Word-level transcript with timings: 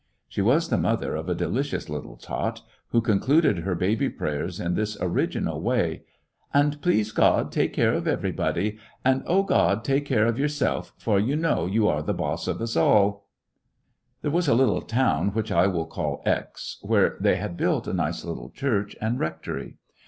"She 0.33 0.41
was 0.41 0.69
the 0.69 0.79
mother 0.79 1.15
of 1.15 1.29
a 1.29 1.35
delicious 1.35 1.87
little 1.87 2.17
tot 2.17 2.63
who 2.87 3.01
concluded 3.01 3.59
her 3.59 3.75
baby 3.75 4.09
prayers 4.09 4.59
in 4.59 4.73
this 4.73 4.97
origi 4.97 5.43
nal 5.43 5.61
way: 5.61 6.05
"And 6.55 6.81
please, 6.81 7.11
God, 7.11 7.51
take 7.51 7.71
care 7.71 7.93
of 7.93 8.07
everybody; 8.07 8.79
and 9.05 9.21
O 9.27 9.43
God, 9.43 9.83
take 9.83 10.07
care 10.07 10.25
of 10.25 10.39
Your 10.39 10.47
self, 10.47 10.91
for 10.97 11.19
You 11.19 11.35
know 11.35 11.67
You 11.67 11.87
are 11.87 12.01
the 12.01 12.15
Boss 12.15 12.47
of 12.47 12.59
us 12.63 12.75
all." 12.75 13.27
Indomitable 14.23 14.23
There 14.23 14.31
was 14.31 14.47
a 14.47 14.55
little 14.55 14.81
town 14.81 15.27
which 15.35 15.51
I 15.51 15.67
will 15.67 15.85
call 15.85 16.23
X 16.25 16.79
^ 16.85 16.89
where 16.89 17.15
they 17.19 17.35
had 17.35 17.55
built 17.55 17.87
a 17.87 17.93
nice 17.93 18.25
little 18.25 18.49
church 18.49 18.95
and 18.99 19.19
rectory. 19.19 19.77